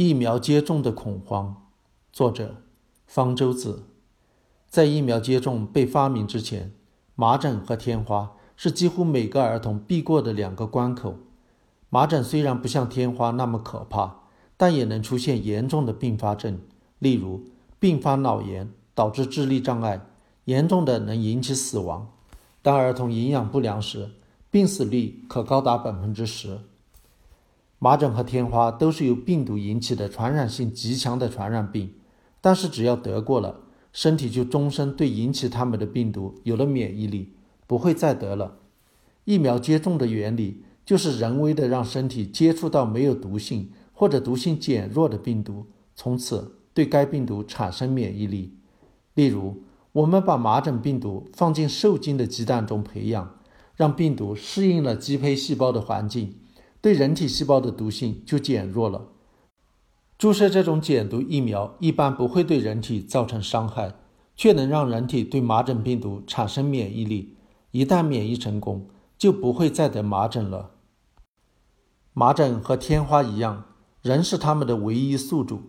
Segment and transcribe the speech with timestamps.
[0.00, 1.66] 疫苗接种的恐慌，
[2.12, 2.62] 作者
[3.04, 3.82] 方舟子。
[4.68, 6.72] 在疫苗接种被发明之前，
[7.16, 11.16] 麻疹和天花是几乎每个儿童必过的两个关口。
[11.90, 14.20] 麻疹虽然不像天花那么可怕，
[14.56, 16.60] 但也能出现严重的并发症，
[17.00, 17.42] 例如
[17.80, 20.06] 并发脑炎，导致智力障碍，
[20.44, 22.12] 严重的能引起死亡。
[22.62, 24.12] 当儿童营养不良时，
[24.48, 26.60] 病死率可高达百分之十。
[27.80, 31.94] 麻疹和天花都是由病毒引起的传染性极强的传染病，
[32.40, 33.60] 但是只要得过了，
[33.92, 37.34] 身体就终身对引起它们的病毒有了免疫力，
[37.66, 38.56] 不会再得了。
[39.24, 48.54] 疫苗接种的原理就是人为的让身体接触到没有毒性或者毒性减弱的病毒，从此对该病毒产生免疫力。
[49.14, 53.36] 例如，我们把麻疹病毒放进受精的鸡蛋中培养，
[53.76, 56.34] 让病毒适应了鸡胚细胞的环境。
[56.88, 59.08] 对人体细胞的毒性就减弱了。
[60.16, 63.94] 注射这种减毒疫苗一般不会对人体造成伤害，
[64.34, 67.36] 却能让人体对麻疹病毒产生免疫力。
[67.72, 70.70] 一旦免疫成功，就不会再得麻疹了。
[72.14, 73.66] 麻疹和天花一样，
[74.00, 75.60] 人是它们的唯一宿主。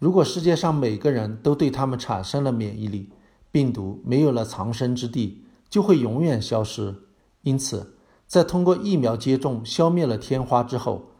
[0.00, 3.10] 如果世界上每个人都对它们产生了免疫力，
[3.52, 6.96] 病毒没有了藏身之地，就会永远消失。
[7.42, 7.93] 因此。
[8.26, 11.10] 在通过疫苗接种消灭了天花之后，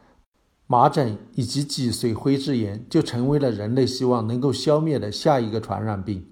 [0.67, 6.27] 麻疹以及脊髓灰质炎就成为了人类希望能够消灭的下一个传染病。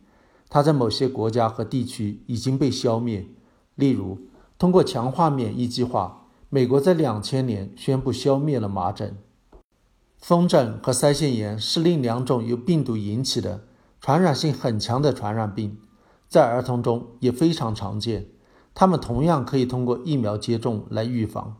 [0.49, 3.25] 它在某些国家和地区已经被消灭。
[3.75, 4.19] 例如，
[4.57, 9.17] 通过强化免疫计划，美国在两千年宣布消灭了麻疹。
[10.17, 13.65] 风疹和腮腺炎是另两种由病毒引起的、
[13.99, 15.77] 传染性很强的传染病，
[16.27, 18.27] 在儿童中也非常常见。
[18.73, 21.57] 他们同样可以通过疫苗接种来预防。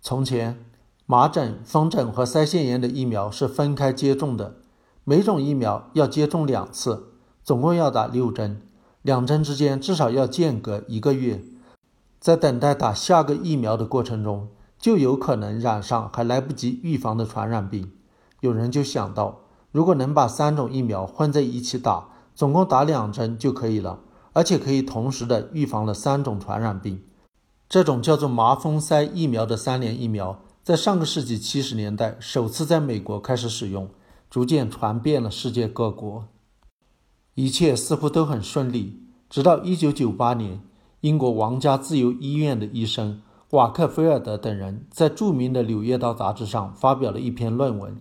[0.00, 0.64] 从前，
[1.06, 4.56] 麻疹、风疹和腮腺炎的疫苗是分开接种的，
[5.04, 8.62] 每种疫苗要接种两次，总共要打六针，
[9.02, 11.42] 两针之间至少要间隔一个月。
[12.20, 14.48] 在等待打下个疫苗的过程中，
[14.78, 17.92] 就有可能染上还来不及预防的传染病。
[18.40, 19.40] 有人就想到，
[19.72, 24.00] 如果能把三种疫苗混在一起打，总共打两针就可以了。
[24.34, 27.02] 而且可以同时的预防了三种传染病，
[27.68, 33.88] 这种叫做麻风腮疫苗的三联疫苗，在上个世纪七十年代首次在美国开始使用，
[34.28, 36.26] 逐渐传遍了世界各国。
[37.34, 39.00] 一切似乎都很顺利，
[39.30, 40.60] 直到一九九八年，
[41.00, 47.96] 英国王家自由医院的医生瓦克菲尔德等人在著名的《柳叶刀》杂志上发表了一篇论文，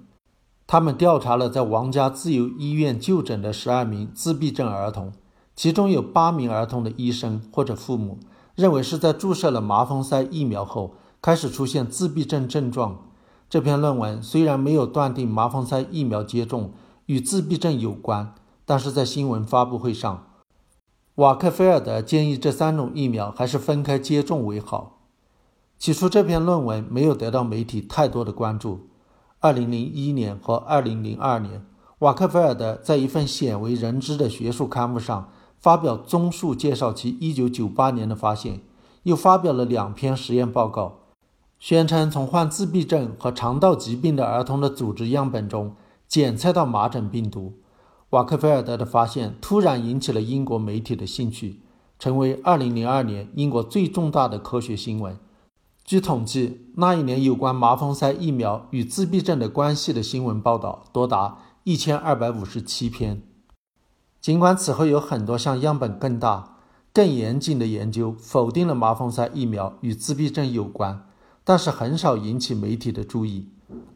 [0.65, 5.13] 他们调查了在王家自由医院就诊的十二名自闭症儿童。
[5.55, 8.17] 其中有八名儿童的医生或者父母
[8.55, 13.05] 认为是在注射了麻风腮疫苗后开始出现自闭症症状。
[13.49, 16.71] 这篇论文虽然没有断定麻风腮疫苗接种
[17.05, 18.33] 与自闭症有关，
[18.65, 20.25] 但是在新闻发布会上，
[21.15, 25.01] 瓦克菲尔德建议这三种疫苗还是分开接种为好。
[25.77, 28.87] 起初，这篇论文没有得到媒体太多的关注。
[29.41, 31.65] 2001年和2002年，
[31.99, 35.29] 瓦克菲尔德在一份鲜为人知的学术刊物上。
[35.63, 38.59] 发表综述介绍其1998年的发现，
[39.03, 40.99] 又发表了两篇实验报告，
[41.57, 45.73] 宣称从患自闭症和肠道疾病的儿童的组织样本中
[46.05, 47.53] 检测到麻疹病毒。
[48.09, 51.61] 瓦克菲尔德的发现突然引起了英国媒体的兴趣，
[51.97, 55.17] 成为2002年英国最重大的科学新闻。
[55.85, 63.21] 据统计，那一年有关麻风腮疫苗与自闭症的关系的新闻报道多达1257篇。
[64.23, 66.55] 尽管此后有很多项样本更大、
[66.93, 71.05] 更严谨的研究否定了麻风腮疫苗与自闭症有关，
[71.43, 73.49] 但是很少引起媒体的注意。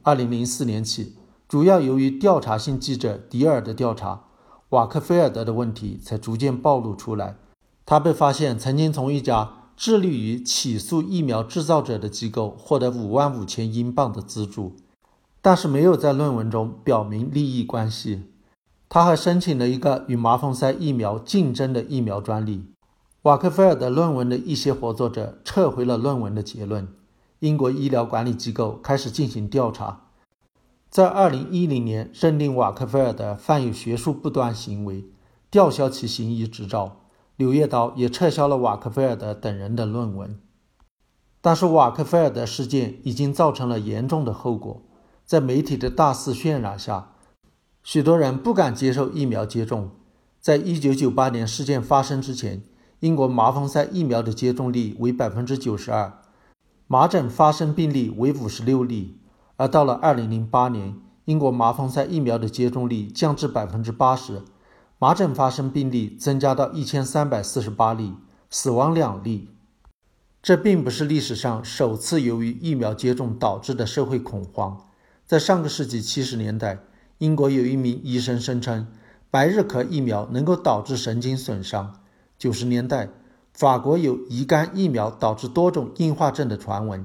[0.03, 1.15] 二零零四年起，
[1.47, 4.23] 主要由于调查性记者迪尔的调查，
[4.71, 7.37] 瓦克菲尔德的问题才逐渐暴露出来。
[7.85, 14.75] 他被发现曾经从一家致力于起诉疫苗制造者的机构获得五万五千英镑的资助，
[15.41, 18.23] 但是没有在论文中表明利益关系。
[18.89, 22.65] 他还申请了一个与麻风腮疫苗竞争的疫苗专利。
[23.23, 26.87] 瓦克菲尔德论文的一些合作者撤回了论文的结论。
[27.39, 30.05] 英国医疗管理机构开始进行调查，
[30.89, 35.05] 在2010年认定瓦克菲尔德犯有学术不端行为，
[35.51, 37.01] 吊销其行医执照。
[37.35, 40.39] 柳叶刀也撤销了瓦克菲尔德等人的论文。
[41.41, 44.81] 但是瓦克菲尔德事件已经造成了严重的后果，
[45.23, 47.11] 在媒体的大肆渲染下。
[47.87, 49.91] 许多人不敢接受疫苗接种。
[50.41, 52.61] 在一九九八年事件发生之前，
[52.99, 56.19] 英国麻风腮疫苗的接种率为百分之九十二，
[56.87, 59.21] 麻疹发生病例为五十六例。
[59.55, 64.41] 而到了二零零八年，英国麻风赛疫苗的接种率降至百分之八十，
[64.99, 68.15] 麻疹发生病例增加到一千三百四十八例，
[68.49, 69.47] 死亡两例。
[70.43, 74.77] 这并不是历史上首次由于疫苗接种导致的社会恐慌。
[75.25, 76.79] 在上个世纪七十年代，
[77.19, 78.87] 英国有一名医生声称
[79.31, 81.95] 白日咳疫苗能够导致神经损伤。
[82.37, 83.09] 九十年代，
[83.53, 87.03] 法国有乙肝疫苗导致多种硬化症的传闻。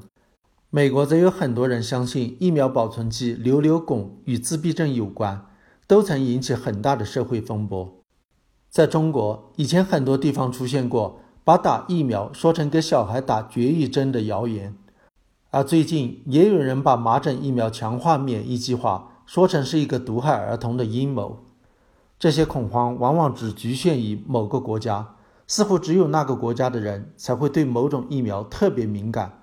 [0.69, 5.47] 美国则有很多人相信疫苗保存剂硫硫汞与自闭症有关，
[5.87, 7.99] 都曾引起很大的社会风波。
[8.69, 14.75] 在中国，以前很多地方出现过把打疫苗说成给小孩打绝育针的谣言，
[15.51, 21.45] 而最近也有人把麻疹疫苗强化免疫计划说成是一个毒害儿童的阴谋。
[22.19, 25.17] 这些恐慌往往只局限于某个国家，
[25.47, 29.43] 似乎只有那个国家的人才会对某种疫苗特别敏感。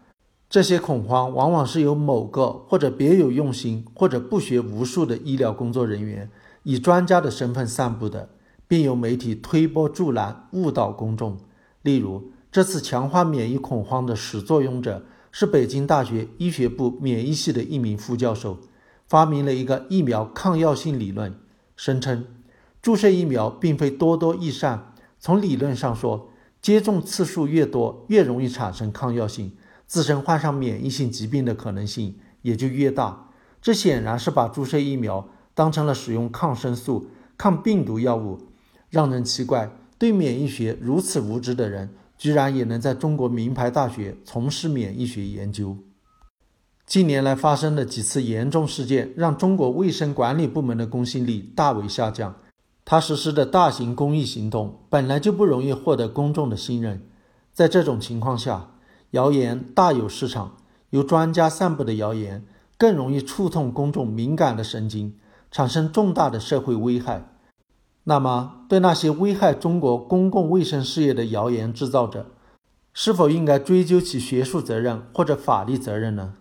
[0.50, 6.32] 这些恐慌往往是由某个或者别有用心或者不学无术的医疗工作人员
[6.64, 8.30] 以专家的身份散布的，
[8.68, 11.38] 并由媒体推波助澜误导公众。
[11.82, 18.58] 例如，这次强化免疫恐慌的始作俑者是北京大学医学部免疫系的一名副教授，
[19.10, 21.34] 发明了一个疫苗抗药性理论，
[21.76, 22.28] 声称
[22.80, 24.94] 注射疫苗并非多多益善。
[25.20, 26.30] 从理论上说，
[26.62, 29.54] 接种次数越多，越容易产生抗药性。
[29.88, 33.32] 自身患上免疫性疾病的可能性也就越大。
[33.60, 38.40] 这显然是把注射疫苗当成了使用抗生素、抗病毒药物。
[38.92, 45.76] 让人奇怪，对免疫学如此无知的人，居然也能在中国名牌大学从事免疫学研究。
[46.90, 52.34] 近年来发生的几次严重事件，让中国卫生管理部门的公信力大为下降。
[52.84, 57.08] 他实施的大型公益行动本来就不容易获得公众的信任，
[57.54, 58.72] 在这种情况下。
[59.12, 60.58] 谣言大有市场，
[60.90, 62.44] 由专家散布的谣言
[62.76, 65.16] 更容易触痛公众敏感的神经，
[65.52, 67.30] 产生重大的社会危害。
[68.06, 72.32] 那么，对那些危害中国公共卫生事业的谣言制造者，
[72.94, 76.34] 是否应该追究其学术责任或者法律责任呢？